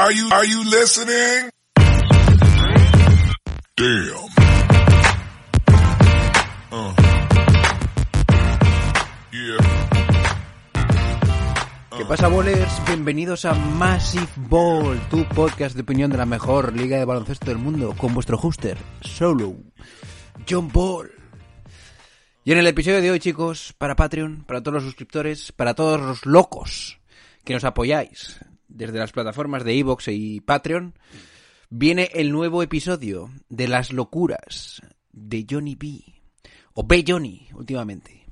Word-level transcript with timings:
Are 0.00 0.12
you, 0.12 0.62
listening? 0.62 1.50
Damn. 3.74 4.28
Uh. 6.70 6.94
¿Qué 11.96 12.04
pasa, 12.04 12.28
bowlers? 12.28 12.86
Bienvenidos 12.86 13.44
a 13.44 13.54
Massive 13.54 14.28
Ball, 14.36 15.00
tu 15.10 15.24
podcast 15.30 15.74
de 15.74 15.82
opinión 15.82 16.12
de 16.12 16.18
la 16.18 16.26
mejor 16.26 16.76
liga 16.76 16.96
de 16.96 17.04
baloncesto 17.04 17.46
del 17.46 17.58
mundo, 17.58 17.96
con 17.98 18.14
vuestro 18.14 18.38
hoster, 18.38 18.78
solo, 19.00 19.56
John 20.48 20.68
Ball. 20.68 21.10
Y 22.44 22.52
en 22.52 22.58
el 22.58 22.68
episodio 22.68 23.02
de 23.02 23.10
hoy, 23.10 23.18
chicos, 23.18 23.74
para 23.76 23.96
Patreon, 23.96 24.44
para 24.44 24.62
todos 24.62 24.74
los 24.74 24.84
suscriptores, 24.84 25.50
para 25.50 25.74
todos 25.74 26.00
los 26.00 26.24
locos 26.24 27.00
que 27.42 27.54
nos 27.54 27.64
apoyáis 27.64 28.38
desde 28.68 28.98
las 28.98 29.12
plataformas 29.12 29.64
de 29.64 29.78
Evox 29.78 30.08
y 30.08 30.40
Patreon, 30.40 30.94
viene 31.70 32.10
el 32.14 32.30
nuevo 32.30 32.62
episodio 32.62 33.30
de 33.48 33.68
las 33.68 33.92
locuras 33.92 34.82
de 35.12 35.46
Johnny 35.48 35.74
B. 35.74 36.02
O 36.74 36.84
B. 36.84 37.04
Johnny, 37.06 37.48
últimamente. 37.54 38.24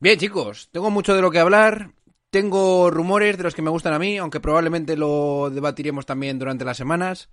Bien, 0.00 0.18
chicos, 0.18 0.68
tengo 0.72 0.90
mucho 0.90 1.14
de 1.14 1.22
lo 1.22 1.30
que 1.30 1.38
hablar. 1.38 1.92
Tengo 2.30 2.90
rumores 2.90 3.36
de 3.36 3.42
los 3.44 3.54
que 3.54 3.62
me 3.62 3.70
gustan 3.70 3.94
a 3.94 3.98
mí, 3.98 4.18
aunque 4.18 4.40
probablemente 4.40 4.96
lo 4.96 5.50
debatiremos 5.50 6.04
también 6.04 6.38
durante 6.38 6.64
las 6.64 6.76
semanas. 6.76 7.30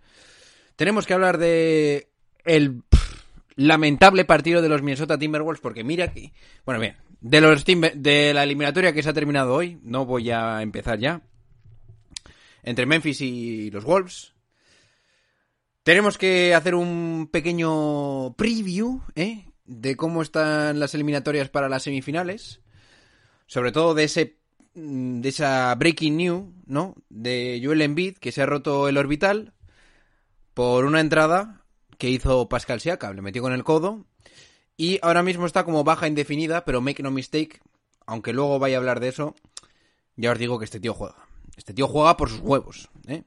Tenemos 0.75 1.05
que 1.05 1.14
hablar 1.14 1.38
de 1.38 2.09
el 2.45 2.84
lamentable 3.55 4.25
partido 4.25 4.62
de 4.62 4.70
los 4.70 4.81
Minnesota 4.81 5.17
Timberwolves, 5.17 5.62
porque 5.62 5.84
mira 5.84 6.14
que... 6.14 6.31
Bueno, 6.66 6.80
bien, 6.80 6.98
de, 7.20 7.41
los 7.41 7.66
Timber- 7.66 7.95
de 7.95 8.34
la 8.34 8.44
eliminatoria 8.44 8.94
que 8.94 9.03
se 9.03 9.09
ha 9.09 9.14
terminado 9.14 9.53
hoy, 9.53 9.80
no 9.81 10.05
voy 10.05 10.31
a 10.31 10.62
empezar 10.62 11.00
ya, 11.00 11.22
entre 12.66 12.88
Memphis 12.88 13.22
y 13.22 13.70
los 13.70 13.86
Wolves. 13.86 14.34
Tenemos 15.84 16.18
que 16.18 16.56
hacer 16.56 16.73
un 16.73 17.30
pequeño 17.31 18.34
preview, 18.36 19.02
¿eh? 19.16 19.45
De 19.66 19.95
cómo 19.95 20.23
están 20.23 20.80
las 20.80 20.95
eliminatorias 20.95 21.50
para 21.50 21.70
las 21.70 21.84
semifinales. 21.84 22.62
Sobre 23.45 23.72
todo 23.72 23.94
de 23.94 24.06
ese 24.06 24.39
mm, 24.73 25.22
de 25.22 25.30
esa 25.30 25.76
breaking 25.76 26.17
news, 26.17 26.45
¿no? 26.66 26.95
De 27.09 27.62
Joel 27.64 27.84
Embiid, 27.84 28.17
que 28.17 28.31
se 28.31 28.42
ha 28.42 28.48
roto 28.48 28.89
el 28.89 28.98
orbital 28.98 29.54
por 30.56 30.86
una 30.86 31.02
entrada 31.02 31.64
que 32.00 32.09
hizo 32.09 32.50
Pascal 32.50 32.82
Siakam, 32.82 33.16
le 33.16 33.22
metió 33.22 33.44
con 33.44 33.54
el 33.54 33.64
codo 33.64 34.06
y 34.76 35.00
ahora 35.04 35.22
mismo 35.22 35.45
está 35.45 35.64
como 35.64 35.84
baja 35.84 36.08
indefinida, 36.08 36.66
pero 36.66 36.82
make 36.82 37.04
no 37.04 37.11
mistake, 37.11 37.61
aunque 38.08 38.34
luego 38.34 38.58
vaya 38.58 38.78
a 38.78 38.80
hablar 38.80 39.00
de 39.00 39.09
eso, 39.09 39.36
ya 40.16 40.32
os 40.32 40.39
digo 40.39 40.58
que 40.58 40.66
este 40.66 40.80
tío 40.80 40.94
juega. 40.94 41.25
Este 41.56 41.73
tío 41.73 41.88
juega 41.88 42.17
por 42.17 42.30
sus 42.30 42.39
huevos, 42.39 42.89
¿eh? 43.08 43.23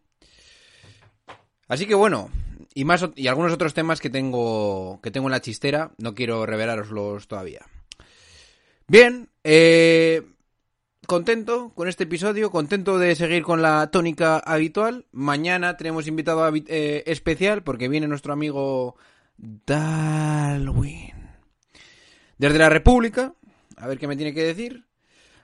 Así 1.68 1.86
que 1.86 1.94
bueno, 1.94 2.30
y 2.74 2.84
más 2.84 3.04
y 3.14 3.28
algunos 3.28 3.52
otros 3.52 3.74
temas 3.74 4.00
que 4.00 4.10
tengo 4.10 5.00
que 5.02 5.10
tengo 5.10 5.26
en 5.28 5.32
la 5.32 5.40
chistera, 5.40 5.92
no 5.98 6.14
quiero 6.14 6.46
revelaroslos 6.46 7.28
todavía. 7.28 7.66
Bien, 8.86 9.28
eh, 9.44 10.22
contento 11.06 11.72
con 11.74 11.88
este 11.88 12.04
episodio, 12.04 12.50
contento 12.50 12.98
de 12.98 13.14
seguir 13.14 13.42
con 13.42 13.60
la 13.60 13.90
tónica 13.90 14.38
habitual. 14.38 15.06
Mañana 15.12 15.76
tenemos 15.76 16.06
invitado 16.06 16.50
eh, 16.54 17.02
especial 17.06 17.62
porque 17.62 17.88
viene 17.88 18.08
nuestro 18.08 18.32
amigo 18.32 18.96
Darwin 19.36 21.12
desde 22.38 22.58
la 22.58 22.70
República, 22.70 23.34
a 23.76 23.86
ver 23.86 23.98
qué 23.98 24.06
me 24.06 24.16
tiene 24.16 24.32
que 24.32 24.42
decir. 24.42 24.86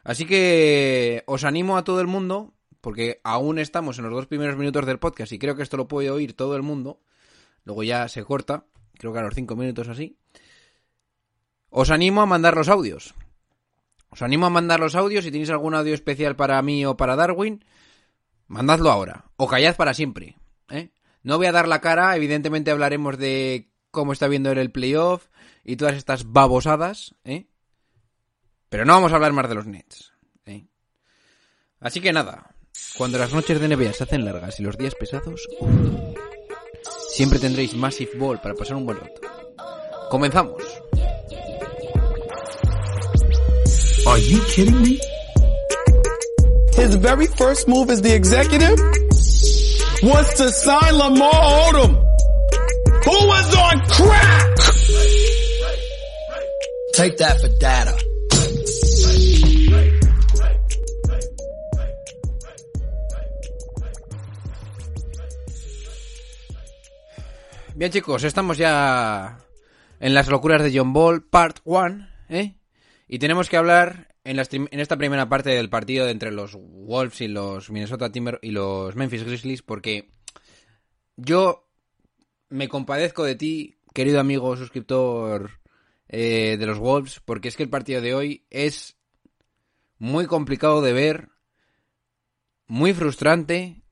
Así 0.05 0.27
que 0.27 1.22
os 1.27 1.44
animo 1.44 1.77
a 1.77 1.84
todo 1.84 2.00
el 2.00 2.06
mundo, 2.06 2.55
porque 2.84 3.22
aún 3.24 3.58
estamos 3.58 3.96
en 3.96 4.04
los 4.04 4.12
dos 4.12 4.27
primeros 4.27 4.58
minutos 4.58 4.84
del 4.84 4.98
podcast 4.98 5.32
y 5.32 5.38
creo 5.38 5.56
que 5.56 5.62
esto 5.62 5.78
lo 5.78 5.88
puede 5.88 6.10
oír 6.10 6.34
todo 6.34 6.54
el 6.54 6.60
mundo. 6.60 7.00
Luego 7.64 7.82
ya 7.82 8.06
se 8.08 8.22
corta, 8.24 8.66
creo 8.98 9.10
que 9.10 9.20
a 9.20 9.22
los 9.22 9.34
cinco 9.34 9.56
minutos 9.56 9.88
así. 9.88 10.18
Os 11.70 11.90
animo 11.90 12.20
a 12.20 12.27
mandar 12.27 12.55
los 12.55 12.68
audios. 12.68 13.14
Os 14.11 14.20
animo 14.20 14.45
a 14.45 14.50
mandar 14.50 14.80
los 14.80 14.96
audios. 14.96 15.24
Si 15.24 15.30
tenéis 15.30 15.48
algún 15.48 15.74
audio 15.74 15.95
especial 15.95 16.36
para 16.36 16.61
mí 16.61 16.84
o 16.84 16.95
para 16.95 17.17
Darwin, 17.17 17.64
mandadlo 18.48 18.90
ahora. 18.90 19.24
O 19.39 19.48
callad 19.48 19.77
para 19.77 19.95
siempre. 19.95 20.36
¿eh? 20.68 20.90
No 21.22 21.39
voy 21.39 21.46
a 21.46 21.52
dar 21.52 21.66
la 21.66 21.80
cara. 21.80 22.14
Evidentemente 22.16 22.70
hablaremos 22.70 23.16
de 23.16 23.72
cómo 23.92 24.12
está 24.12 24.28
viendo 24.28 24.52
el 24.52 24.70
playoff 24.70 25.28
y 25.64 25.77
todas 25.77 25.95
estas 25.96 26.30
babosadas. 26.33 27.14
¿eh? 27.24 27.46
Pero 28.68 28.84
no 28.84 28.92
vamos 28.92 29.12
a 29.12 29.14
hablar 29.14 29.33
más 29.33 29.48
de 29.48 29.55
los 29.55 29.64
Nets. 29.64 30.12
¿eh? 30.45 30.66
Así 31.80 32.02
que 32.02 32.12
nada. 32.12 32.53
Cuando 32.96 33.18
las 33.18 33.33
noches 33.33 33.61
de 33.61 33.68
NBA 33.68 33.92
se 33.92 34.05
hacen 34.05 34.24
largas 34.24 34.61
y 34.61 34.62
los 34.62 34.77
días 34.77 34.95
pesados, 34.95 35.48
siempre 37.11 37.39
tendréis 37.39 37.74
Massive 37.74 38.12
Ball 38.17 38.40
para 38.40 38.55
pasar 38.55 38.77
un 38.77 38.86
buen 38.86 38.98
rato. 38.98 39.20
Comenzamos. 40.11 40.62
Are 44.07 44.20
you 44.20 44.40
kidding 44.55 44.83
me? 44.83 44.98
His 46.77 46.95
very 46.96 47.27
first 47.27 47.67
move 47.68 47.90
as 47.90 48.02
the 48.02 48.14
executive 48.14 48.79
was 50.02 50.34
to 50.34 50.51
sign 50.51 50.98
Lamar 50.98 51.33
Odom, 51.33 51.95
who 53.05 53.27
was 53.27 53.57
on 53.57 53.80
crack. 53.86 54.57
Take 56.92 57.17
that 57.18 57.40
for 57.40 57.48
data. 57.58 58.14
Bien 67.77 67.90
chicos, 67.90 68.23
estamos 68.23 68.57
ya 68.57 69.36
en 69.98 70.14
las 70.14 70.29
locuras 70.29 70.62
de 70.62 70.73
John 70.73 70.92
Ball, 70.92 71.24
part 71.24 71.58
1, 71.64 72.07
¿eh? 72.29 72.55
Y 73.08 73.18
tenemos 73.18 73.48
que 73.48 73.57
hablar 73.57 74.14
en, 74.23 74.39
esta 74.39 74.96
primera 74.96 75.29
parte 75.29 75.51
del 75.51 75.68
partido 75.68 76.08
entre 76.08 76.30
los 76.30 76.55
Wolves 76.55 77.20
y 77.20 77.27
los 77.27 77.70
Minnesota 77.70 78.13
Timber 78.13 78.39
y 78.42 78.52
los 78.52 78.95
Memphis 78.95 79.24
Grizzlies, 79.24 79.63
porque 79.63 80.08
yo 81.17 81.68
me 82.48 82.68
compadezco 82.68 83.24
de 83.24 83.34
ti, 83.34 83.80
querido 83.92 84.20
amigo 84.20 84.57
suscriptor 84.57 85.58
eh, 86.08 86.57
de 86.57 86.67
los 86.67 86.79
Wolves, 86.79 87.20
porque 87.24 87.48
es 87.48 87.57
que 87.57 87.64
el 87.64 87.70
partido 87.70 88.01
de 88.01 88.14
hoy 88.14 88.46
es 88.51 88.96
muy 89.98 90.27
complicado 90.27 90.80
de 90.80 90.92
ver, 90.92 91.30
muy 92.68 92.95
frustrante 92.95 93.83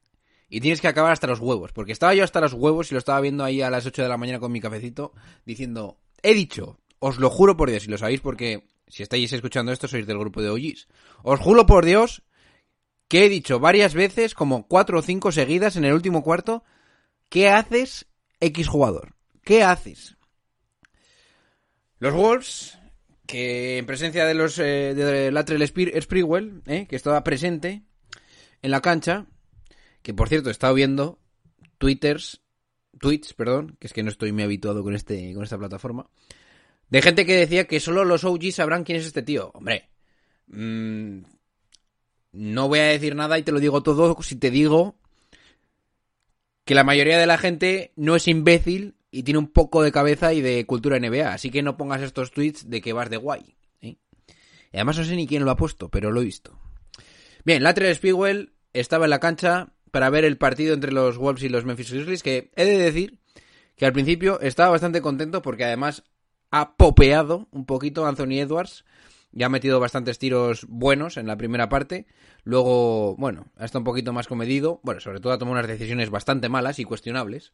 y 0.54 0.60
tienes 0.60 0.82
que 0.82 0.88
acabar 0.88 1.12
hasta 1.12 1.26
los 1.26 1.40
huevos. 1.40 1.72
Porque 1.72 1.92
estaba 1.92 2.14
yo 2.14 2.22
hasta 2.22 2.42
los 2.42 2.52
huevos 2.52 2.90
y 2.90 2.94
lo 2.94 2.98
estaba 2.98 3.22
viendo 3.22 3.42
ahí 3.42 3.62
a 3.62 3.70
las 3.70 3.86
8 3.86 4.02
de 4.02 4.08
la 4.08 4.18
mañana 4.18 4.38
con 4.38 4.52
mi 4.52 4.60
cafecito 4.60 5.14
diciendo, 5.46 5.98
he 6.22 6.34
dicho, 6.34 6.78
os 6.98 7.16
lo 7.16 7.30
juro 7.30 7.56
por 7.56 7.70
Dios, 7.70 7.86
y 7.86 7.90
lo 7.90 7.96
sabéis 7.96 8.20
porque 8.20 8.68
si 8.86 9.02
estáis 9.02 9.32
escuchando 9.32 9.72
esto 9.72 9.88
sois 9.88 10.06
del 10.06 10.18
grupo 10.18 10.42
de 10.42 10.50
OGs. 10.50 10.88
Os 11.22 11.41
juro 11.41 11.64
por 11.64 11.86
Dios 11.86 12.22
que 13.08 13.24
he 13.24 13.28
dicho 13.30 13.60
varias 13.60 13.94
veces, 13.94 14.34
como 14.34 14.68
cuatro 14.68 14.98
o 14.98 15.02
cinco 15.02 15.32
seguidas 15.32 15.76
en 15.76 15.86
el 15.86 15.94
último 15.94 16.22
cuarto, 16.22 16.64
¿qué 17.30 17.48
haces 17.48 18.06
X 18.38 18.68
jugador? 18.68 19.14
¿Qué 19.42 19.64
haces? 19.64 20.16
Los 21.98 22.12
Wolves, 22.12 22.78
que 23.26 23.78
en 23.78 23.86
presencia 23.86 24.26
de 24.26 24.34
los 24.34 24.58
eh, 24.58 24.92
de 24.94 25.32
Latrell 25.32 25.66
Sprewell, 25.66 26.62
eh, 26.66 26.86
que 26.86 26.96
estaba 26.96 27.24
presente 27.24 27.84
en 28.60 28.70
la 28.70 28.82
cancha, 28.82 29.26
que 30.02 30.14
por 30.14 30.28
cierto 30.28 30.48
he 30.48 30.52
estado 30.52 30.74
viendo 30.74 31.18
twitters, 31.78 32.42
tweets, 32.98 33.34
perdón, 33.34 33.76
que 33.78 33.86
es 33.86 33.92
que 33.92 34.02
no 34.02 34.10
estoy 34.10 34.32
muy 34.32 34.42
habituado 34.42 34.82
con 34.82 34.94
este 34.94 35.34
con 35.34 35.44
esta 35.44 35.58
plataforma, 35.58 36.08
de 36.88 37.02
gente 37.02 37.24
que 37.24 37.36
decía 37.36 37.66
que 37.66 37.80
solo 37.80 38.04
los 38.04 38.24
OGs 38.24 38.56
sabrán 38.56 38.84
quién 38.84 38.98
es 38.98 39.06
este 39.06 39.22
tío. 39.22 39.50
Hombre, 39.54 39.88
mm, 40.48 41.22
no 42.32 42.68
voy 42.68 42.78
a 42.80 42.84
decir 42.84 43.14
nada 43.14 43.38
y 43.38 43.42
te 43.42 43.52
lo 43.52 43.60
digo 43.60 43.82
todo 43.82 44.20
si 44.22 44.36
te 44.36 44.50
digo 44.50 44.96
que 46.65 46.74
la 46.74 46.84
mayoría 46.84 47.18
de 47.18 47.27
la 47.27 47.38
gente 47.38 47.92
no 47.97 48.16
es 48.16 48.28
imbécil 48.28 48.97
y 49.10 49.24
tiene 49.24 49.38
un 49.38 49.48
poco 49.48 49.82
de 49.82 49.92
cabeza 49.92 50.32
y 50.32 50.41
de 50.41 50.65
cultura 50.65 50.98
NBA, 50.98 51.32
así 51.32 51.50
que 51.50 51.62
no 51.62 51.77
pongas 51.77 52.03
estos 52.03 52.30
tweets 52.30 52.71
de 52.71 52.80
que 52.80 52.92
vas 52.92 53.10
de 53.10 53.16
guay. 53.16 53.56
¿eh? 53.80 53.97
Y 54.72 54.77
además 54.77 54.98
no 54.98 55.04
sé 55.04 55.16
ni 55.16 55.27
quién 55.27 55.44
lo 55.44 55.50
ha 55.50 55.56
puesto, 55.56 55.88
pero 55.88 56.10
lo 56.10 56.21
he 56.21 56.24
visto. 56.24 56.59
Bien, 57.44 57.62
Latrell 57.62 57.94
Spigwell 57.94 58.53
estaba 58.72 59.04
en 59.06 59.10
la 59.10 59.21
cancha 59.21 59.72
para 59.92 60.10
ver 60.10 60.24
el 60.24 60.39
partido 60.39 60.74
entre 60.74 60.91
los 60.91 61.18
Wolves 61.18 61.44
y 61.44 61.48
los 61.48 61.65
Memphis 61.65 61.92
Grizzlies, 61.92 62.22
que 62.24 62.50
he 62.56 62.65
de 62.65 62.78
decir 62.78 63.21
que 63.77 63.86
al 63.86 63.92
principio 63.92 64.41
estaba 64.41 64.71
bastante 64.71 65.00
contento 65.00 65.42
porque 65.42 65.65
además 65.65 66.03
ha 66.50 66.77
popeado 66.77 67.47
un 67.53 67.66
poquito 67.66 68.06
Anthony 68.06 68.41
Edwards 68.41 68.84
y 69.33 69.42
ha 69.42 69.48
metido 69.48 69.80
bastantes 69.80 70.18
tiros 70.18 70.66
buenos 70.68 71.16
en 71.16 71.27
la 71.27 71.36
primera 71.36 71.68
parte. 71.68 72.06
Luego, 72.42 73.16
bueno, 73.16 73.47
ha 73.56 73.65
estado 73.65 73.80
un 73.80 73.84
poquito 73.84 74.12
más 74.12 74.28
comedido. 74.28 74.80
Bueno, 74.83 75.00
sobre 75.00 75.21
todo 75.21 75.33
ha 75.33 75.39
tomado 75.39 75.59
unas 75.59 75.68
decisiones 75.68 76.10
bastante 76.10 76.48
malas 76.48 76.78
y 76.78 76.84
cuestionables. 76.84 77.53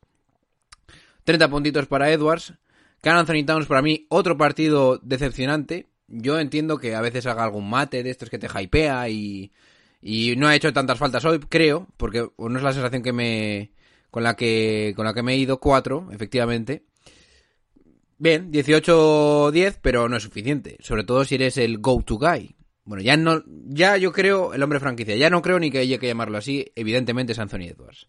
30 1.25 1.49
puntitos 1.51 1.87
para 1.87 2.11
Edwards. 2.11 2.55
Can 3.01 3.17
Anthony 3.17 3.45
Towns 3.45 3.67
para 3.67 3.83
mí 3.83 4.07
otro 4.09 4.37
partido 4.37 4.99
decepcionante. 5.03 5.89
Yo 6.09 6.39
entiendo 6.39 6.79
que 6.79 6.95
a 6.95 7.01
veces 7.01 7.27
haga 7.27 7.45
algún 7.45 7.69
mate 7.69 8.03
de 8.03 8.11
estos 8.11 8.31
que 8.31 8.39
te 8.39 8.49
hypea 8.49 9.09
y, 9.09 9.53
Y 10.01 10.37
no 10.37 10.47
ha 10.47 10.55
hecho 10.55 10.73
tantas 10.73 10.99
faltas 10.99 11.25
hoy, 11.25 11.41
creo, 11.41 11.89
porque 11.97 12.29
no 12.39 12.57
es 12.57 12.63
la 12.63 12.73
sensación 12.73 13.03
que 13.03 13.13
me 13.13 13.73
con 14.11 14.23
la 14.23 14.37
que 14.37 14.93
con 14.97 15.05
la 15.05 15.15
que 15.15 15.23
me 15.23 15.35
he 15.35 15.37
ido 15.37 15.59
cuatro, 15.59 16.09
efectivamente. 16.13 16.85
Bien, 18.19 18.51
18-10, 18.51 19.79
pero 19.81 20.09
no 20.09 20.17
es 20.17 20.23
suficiente, 20.25 20.77
sobre 20.81 21.05
todo 21.05 21.25
si 21.25 21.37
eres 21.37 21.57
el 21.57 21.79
go-to 21.79 22.19
guy. 22.19 22.57
Bueno, 22.85 23.03
ya 23.03 23.17
no 23.17 23.43
ya 23.47 23.97
yo 23.97 24.13
creo 24.13 24.55
el 24.55 24.63
hombre 24.63 24.81
franquicia, 24.81 25.15
ya 25.17 25.31
no 25.31 25.43
creo 25.43 25.59
ni 25.59 25.71
que 25.71 25.79
haya 25.79 25.99
que 25.99 26.07
llamarlo 26.07 26.39
así, 26.39 26.73
evidentemente 26.75 27.33
es 27.33 27.39
Anthony 27.39 27.69
Edwards. 27.69 28.09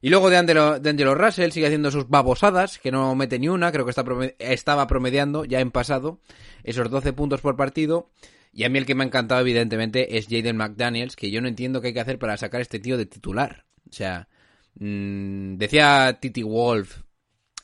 Y 0.00 0.10
luego 0.10 0.28
de 0.28 0.36
Angelo, 0.36 0.78
de 0.78 0.90
Angelo 0.90 1.14
Russell 1.14 1.50
sigue 1.50 1.66
haciendo 1.66 1.90
sus 1.90 2.08
babosadas, 2.08 2.78
que 2.78 2.92
no 2.92 3.14
mete 3.14 3.38
ni 3.38 3.48
una, 3.48 3.72
creo 3.72 3.84
que 3.84 3.90
está 3.90 4.04
estaba 4.38 4.86
promediando 4.86 5.44
ya 5.44 5.60
en 5.60 5.70
pasado 5.70 6.20
esos 6.64 6.90
12 6.90 7.12
puntos 7.12 7.40
por 7.40 7.56
partido. 7.56 8.10
Y 8.56 8.64
a 8.64 8.70
mí 8.70 8.78
el 8.78 8.86
que 8.86 8.94
me 8.94 9.04
ha 9.04 9.06
encantado, 9.06 9.42
evidentemente, 9.42 10.16
es 10.16 10.28
Jaden 10.28 10.56
McDaniels, 10.56 11.14
que 11.14 11.30
yo 11.30 11.42
no 11.42 11.48
entiendo 11.48 11.82
qué 11.82 11.88
hay 11.88 11.92
que 11.92 12.00
hacer 12.00 12.18
para 12.18 12.38
sacar 12.38 12.60
a 12.60 12.62
este 12.62 12.78
tío 12.78 12.96
de 12.96 13.04
titular. 13.04 13.66
O 13.86 13.92
sea, 13.92 14.28
mmm, 14.76 15.56
decía 15.58 16.18
Titi 16.22 16.42
Wolf, 16.42 17.02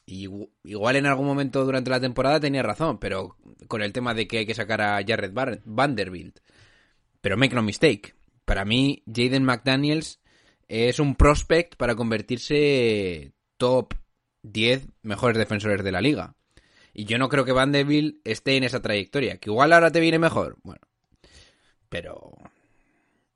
y 0.04 0.28
igual 0.64 0.96
en 0.96 1.06
algún 1.06 1.24
momento 1.26 1.64
durante 1.64 1.88
la 1.88 1.98
temporada 1.98 2.40
tenía 2.40 2.62
razón, 2.62 2.98
pero 2.98 3.38
con 3.68 3.80
el 3.80 3.94
tema 3.94 4.12
de 4.12 4.28
que 4.28 4.40
hay 4.40 4.46
que 4.46 4.54
sacar 4.54 4.82
a 4.82 5.02
Jared 5.02 5.32
Vanderbilt. 5.64 6.40
Pero 7.22 7.38
make 7.38 7.54
no 7.54 7.62
mistake, 7.62 8.14
para 8.44 8.66
mí 8.66 9.02
Jaden 9.06 9.44
McDaniels 9.44 10.20
es 10.68 10.98
un 10.98 11.14
prospect 11.14 11.76
para 11.76 11.94
convertirse 11.94 13.32
top 13.56 13.94
10 14.42 14.88
mejores 15.00 15.38
defensores 15.38 15.82
de 15.82 15.92
la 15.92 16.02
liga. 16.02 16.36
Y 16.92 17.04
yo 17.06 17.18
no 17.18 17.28
creo 17.28 17.44
que 17.44 17.52
Vanderbilt 17.52 18.20
esté 18.24 18.56
en 18.56 18.64
esa 18.64 18.82
trayectoria. 18.82 19.38
Que 19.38 19.50
igual 19.50 19.72
ahora 19.72 19.90
te 19.90 20.00
viene 20.00 20.18
mejor. 20.18 20.58
Bueno. 20.62 20.80
Pero. 21.88 22.32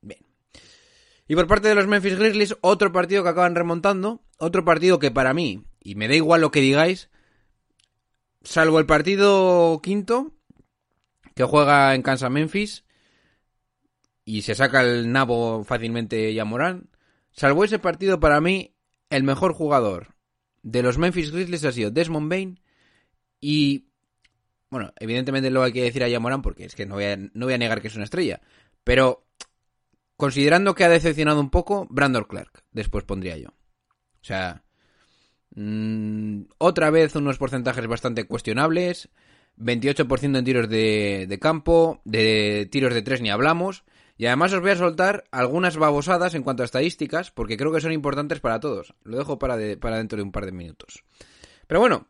Bien. 0.03 0.21
Y 1.27 1.35
por 1.35 1.47
parte 1.47 1.69
de 1.69 1.75
los 1.75 1.87
Memphis 1.87 2.19
Grizzlies, 2.19 2.57
otro 2.61 2.93
partido 2.93 3.23
que 3.23 3.31
acaban 3.31 3.55
remontando. 3.55 4.23
Otro 4.39 4.65
partido 4.65 4.99
que 4.99 5.11
para 5.11 5.33
mí, 5.33 5.65
y 5.81 5.95
me 5.95 6.09
da 6.09 6.15
igual 6.15 6.43
lo 6.43 6.51
que 6.51 6.61
digáis, 6.61 7.09
salvo 8.43 8.79
el 8.79 8.85
partido 8.85 9.81
quinto, 9.83 10.35
que 11.35 11.45
juega 11.45 11.95
en 11.95 12.03
Kansas 12.03 12.31
Memphis, 12.31 12.85
y 14.27 14.43
se 14.43 14.55
saca 14.55 14.83
el 14.83 15.11
nabo 15.11 15.65
fácilmente 15.65 16.35
ya 16.35 16.45
Morán. 16.45 16.91
Salvo 17.31 17.65
ese 17.65 17.79
partido, 17.79 18.21
para 18.21 18.43
mí, 18.43 18.75
el 19.09 19.23
mejor 19.23 19.55
jugador 19.55 20.15
de 20.63 20.83
los 20.83 20.99
Memphis 20.99 21.31
Grizzlies 21.31 21.65
ha 21.65 21.73
sido 21.73 21.91
Desmond 21.91 22.29
Bain 22.29 22.61
y, 23.49 23.87
bueno, 24.71 24.93
evidentemente 24.99 25.51
lo 25.51 25.63
hay 25.63 25.73
que 25.73 25.85
decir 25.85 26.03
a 26.03 26.09
Yamoran 26.09 26.43
porque 26.43 26.65
es 26.65 26.75
que 26.75 26.85
no 26.85 26.97
voy, 26.97 27.05
a, 27.05 27.17
no 27.17 27.47
voy 27.47 27.55
a 27.55 27.59
negar 27.59 27.81
que 27.81 27.87
es 27.87 27.95
una 27.95 28.03
estrella. 28.03 28.41
Pero, 28.83 29.25
considerando 30.17 30.75
que 30.75 30.83
ha 30.83 30.89
decepcionado 30.89 31.39
un 31.39 31.51
poco, 31.51 31.87
Brandon 31.89 32.25
Clark, 32.25 32.65
después 32.73 33.05
pondría 33.05 33.37
yo. 33.37 33.51
O 33.51 34.25
sea, 34.25 34.65
mmm, 35.55 36.41
otra 36.59 36.91
vez 36.91 37.15
unos 37.15 37.39
porcentajes 37.39 37.87
bastante 37.87 38.25
cuestionables. 38.25 39.11
28% 39.59 40.39
en 40.39 40.45
tiros 40.45 40.69
de, 40.69 41.27
de, 41.29 41.39
campo, 41.39 42.03
de 42.05 42.69
tiros 42.69 42.95
de 42.95 43.03
tres 43.03 43.21
ni 43.21 43.31
hablamos. 43.31 43.85
Y 44.17 44.27
además 44.27 44.53
os 44.55 44.61
voy 44.61 44.73
a 44.73 44.77
soltar 44.77 45.23
algunas 45.31 45.77
babosadas 45.77 46.35
en 46.35 46.43
cuanto 46.43 46.65
a 46.65 46.67
estadísticas, 46.67 47.31
porque 47.31 47.57
creo 47.57 47.73
que 47.73 47.81
son 47.81 47.93
importantes 47.93 48.41
para 48.41 48.59
todos. 48.59 48.93
Lo 49.05 49.19
dejo 49.19 49.39
para, 49.39 49.57
de, 49.57 49.77
para 49.77 49.99
dentro 49.99 50.17
de 50.17 50.25
un 50.25 50.33
par 50.33 50.47
de 50.47 50.53
minutos. 50.53 51.05
Pero 51.69 51.79
bueno, 51.79 52.09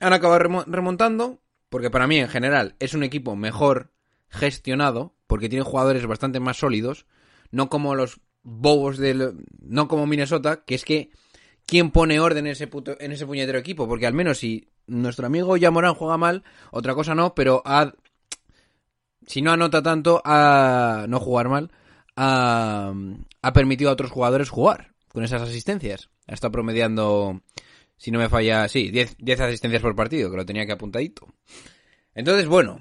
han 0.00 0.12
acabado 0.12 0.64
remontando, 0.66 1.40
porque 1.68 1.90
para 1.90 2.06
mí 2.06 2.18
en 2.18 2.28
general 2.28 2.74
es 2.78 2.94
un 2.94 3.04
equipo 3.04 3.36
mejor 3.36 3.92
gestionado, 4.28 5.14
porque 5.26 5.48
tiene 5.48 5.64
jugadores 5.64 6.06
bastante 6.06 6.40
más 6.40 6.56
sólidos, 6.56 7.06
no 7.50 7.68
como 7.68 7.94
los 7.94 8.20
bobos 8.42 8.98
del... 8.98 9.44
no 9.60 9.86
como 9.86 10.06
Minnesota, 10.06 10.64
que 10.64 10.74
es 10.74 10.84
que 10.84 11.10
¿quién 11.66 11.90
pone 11.90 12.18
orden 12.18 12.46
en 12.46 12.52
ese, 12.52 12.68
en 12.98 13.12
ese 13.12 13.26
puñetero 13.26 13.58
equipo? 13.58 13.86
Porque 13.86 14.06
al 14.06 14.14
menos 14.14 14.38
si 14.38 14.68
nuestro 14.86 15.26
amigo 15.26 15.56
Yamorán 15.56 15.94
juega 15.94 16.16
mal, 16.16 16.42
otra 16.72 16.94
cosa 16.94 17.14
no, 17.14 17.34
pero 17.34 17.62
ha, 17.64 17.92
si 19.26 19.42
no 19.42 19.52
anota 19.52 19.82
tanto, 19.82 20.22
a 20.24 21.06
no 21.08 21.20
jugar 21.20 21.48
mal, 21.48 21.70
ha, 22.16 22.92
ha 23.42 23.52
permitido 23.52 23.90
a 23.90 23.92
otros 23.92 24.10
jugadores 24.10 24.48
jugar 24.48 24.94
con 25.08 25.24
esas 25.24 25.42
asistencias. 25.42 26.08
Ha 26.26 26.34
estado 26.34 26.52
promediando 26.52 27.42
si 28.00 28.10
no 28.10 28.18
me 28.18 28.30
falla, 28.30 28.66
sí, 28.66 28.90
10, 28.90 29.18
10 29.18 29.40
asistencias 29.40 29.82
por 29.82 29.94
partido, 29.94 30.30
que 30.30 30.36
lo 30.38 30.46
tenía 30.46 30.64
que 30.64 30.72
apuntadito. 30.72 31.28
Entonces, 32.14 32.48
bueno, 32.48 32.80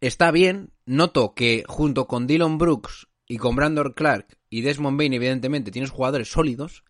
está 0.00 0.30
bien. 0.30 0.70
Noto 0.86 1.34
que 1.34 1.64
junto 1.66 2.06
con 2.06 2.26
Dylan 2.26 2.56
Brooks 2.56 3.08
y 3.26 3.36
con 3.36 3.54
Brandon 3.56 3.92
Clark 3.92 4.38
y 4.48 4.62
Desmond 4.62 4.96
Bain, 4.96 5.12
evidentemente, 5.12 5.70
tienes 5.70 5.90
jugadores 5.90 6.28
sólidos. 6.28 6.84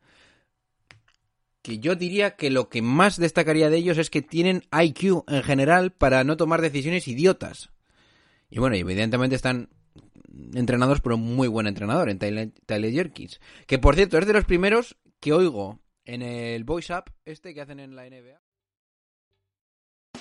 Que 1.61 1.81
yo 1.81 1.97
diría 1.97 2.37
que 2.37 2.51
lo 2.51 2.69
que 2.69 2.83
más 2.83 3.17
destacaría 3.17 3.69
de 3.69 3.77
ellos 3.77 3.99
es 3.99 4.09
que 4.09 4.23
tienen 4.23 4.63
IQ 4.73 5.25
en 5.27 5.43
general 5.43 5.91
para 5.91 6.23
no 6.23 6.37
tomar 6.37 6.61
decisiones 6.61 7.09
idiotas. 7.09 7.71
Y 8.49 8.61
bueno, 8.61 8.77
evidentemente 8.77 9.35
están 9.35 9.71
entrenados 10.55 11.01
por 11.01 11.15
un 11.15 11.35
muy 11.35 11.49
buen 11.49 11.67
entrenador 11.67 12.09
en 12.11 12.21
Tyler, 12.21 12.53
Tyler 12.65 12.93
Jerkins. 12.93 13.41
Que 13.67 13.81
por 13.81 13.97
cierto, 13.97 14.19
es 14.19 14.27
de 14.27 14.35
los 14.35 14.45
primeros 14.45 14.97
que 15.19 15.33
oigo 15.33 15.81
en 16.05 16.23
el 16.23 16.65
voice 16.65 16.93
app 16.93 17.09
este 17.25 17.55
que 17.55 17.61
hacen 17.61 17.81
en 17.81 17.97
la 17.97 18.05
NBA. 18.05 18.41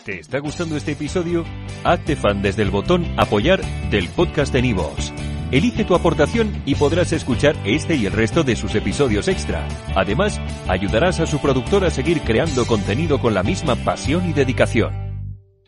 ¿Te 0.06 0.20
está 0.20 0.40
gustando 0.40 0.78
este 0.78 0.94
episodio? 0.94 1.46
Hazte 1.84 2.16
fan 2.16 2.42
desde 2.42 2.64
el 2.64 2.72
botón 2.72 3.06
apoyar 3.18 3.62
del 3.90 4.08
podcast 4.10 4.54
de 4.54 4.62
Nivos. 4.62 5.14
Elige 5.52 5.84
tu 5.84 5.96
aportación 5.96 6.62
y 6.66 6.76
podrás 6.76 7.12
escuchar 7.12 7.56
este 7.66 7.96
y 7.96 8.06
el 8.06 8.14
resto 8.14 8.44
de 8.44 8.56
sus 8.56 8.76
episodios 8.76 9.28
extra. 9.28 9.68
Además, 9.96 10.40
ayudarás 10.68 11.20
a 11.20 11.26
su 11.26 11.40
productor 11.40 11.84
a 11.86 11.90
seguir 11.90 12.22
creando 12.22 12.66
contenido 12.66 13.20
con 13.20 13.34
la 13.34 13.44
misma 13.44 13.76
pasión 13.76 14.30
y 14.30 14.34
dedicación. 14.34 15.09